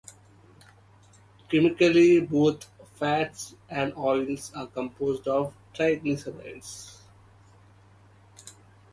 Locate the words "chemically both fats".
1.47-3.53